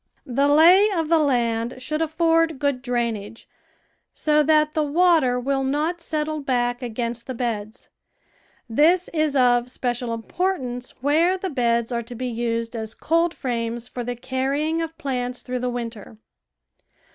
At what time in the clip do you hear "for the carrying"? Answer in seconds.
13.87-14.81